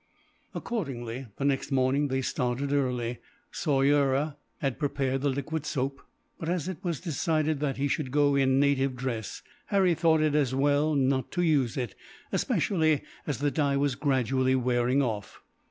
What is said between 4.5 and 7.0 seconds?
had prepared the liquid soap, but as it was